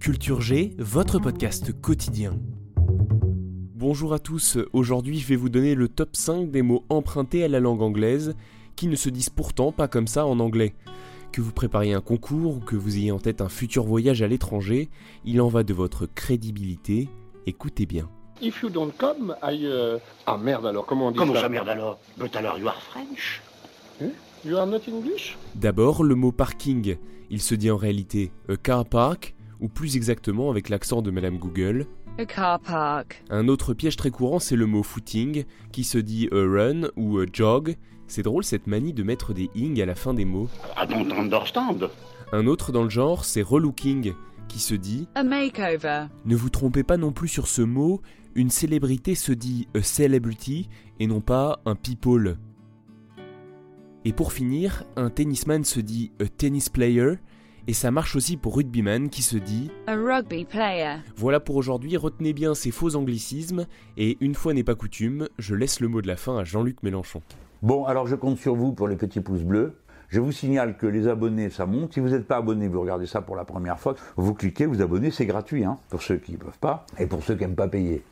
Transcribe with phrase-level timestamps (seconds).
[0.00, 2.32] Culture G, votre podcast quotidien.
[3.74, 7.48] Bonjour à tous, aujourd'hui je vais vous donner le top 5 des mots empruntés à
[7.48, 8.34] la langue anglaise
[8.76, 10.74] qui ne se disent pourtant pas comme ça en anglais.
[11.32, 14.26] Que vous prépariez un concours ou que vous ayez en tête un futur voyage à
[14.26, 14.88] l'étranger,
[15.26, 17.08] il en va de votre crédibilité.
[17.46, 18.08] Écoutez bien.
[18.40, 19.66] If you don't come, I...
[19.66, 22.66] uh, Ah merde alors, comment on dit Comment ça ça, merde alors But alors, you
[22.66, 23.42] are French
[24.46, 26.96] You are not English D'abord, le mot parking.
[27.28, 31.38] Il se dit en réalité a car park, ou plus exactement avec l'accent de Madame
[31.38, 31.86] Google.
[32.18, 33.22] A car park.
[33.30, 37.18] Un autre piège très courant, c'est le mot footing, qui se dit a run ou
[37.18, 37.76] a jog.
[38.06, 40.48] C'est drôle cette manie de mettre des ing à la fin des mots.
[40.76, 41.90] I don't understand.
[42.32, 44.14] Un autre dans le genre, c'est relooking,
[44.48, 46.06] qui se dit A makeover.
[46.24, 48.00] Ne vous trompez pas non plus sur ce mot,
[48.34, 52.36] une célébrité se dit a celebrity et non pas un people.
[54.04, 57.14] Et pour finir, un tennisman se dit a tennis player
[57.66, 60.96] et ça marche aussi pour rugbyman qui se dit A rugby player.
[61.16, 65.54] Voilà pour aujourd'hui, retenez bien ces faux anglicismes et une fois n'est pas coutume, je
[65.54, 67.22] laisse le mot de la fin à Jean-Luc Mélenchon.
[67.62, 69.74] Bon, alors je compte sur vous pour les petits pouces bleus.
[70.08, 71.94] Je vous signale que les abonnés, ça monte.
[71.94, 74.82] Si vous n'êtes pas abonné, vous regardez ça pour la première fois, vous cliquez, vous
[74.82, 77.54] abonnez, c'est gratuit, hein, pour ceux qui ne peuvent pas et pour ceux qui n'aiment
[77.54, 78.02] pas payer.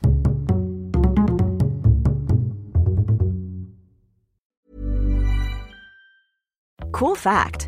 [6.93, 7.68] Cool fact